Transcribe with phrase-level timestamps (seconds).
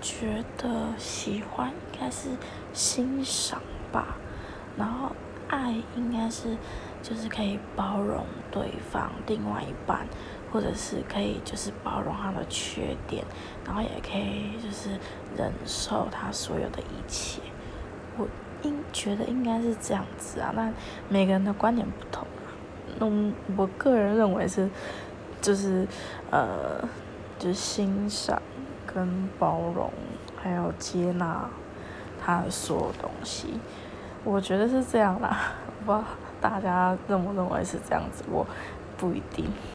[0.00, 2.28] 觉得喜欢应该是
[2.72, 3.60] 欣赏
[3.92, 4.16] 吧，
[4.76, 5.12] 然后
[5.48, 6.56] 爱应该是
[7.02, 10.06] 就是可以包容对方另外一半，
[10.52, 13.24] 或者是可以就是包容他的缺点，
[13.64, 14.90] 然后也可以就是
[15.36, 17.40] 忍受他所有的一切。
[18.16, 18.26] 我
[18.62, 20.72] 应觉得应该是这样子啊，那
[21.08, 22.50] 每个人的观点不同啊。
[22.98, 23.06] 那
[23.56, 24.68] 我个人认为是
[25.40, 25.86] 就是
[26.30, 26.80] 呃
[27.38, 28.42] 就是欣赏
[28.98, 29.92] 跟包容。
[30.40, 31.48] 还有接纳
[32.24, 33.58] 他的所有东西，
[34.22, 35.36] 我觉得是这样啦。
[35.84, 36.04] 不知道
[36.40, 38.46] 大家认不认为是这样子，我
[38.96, 39.50] 不一定。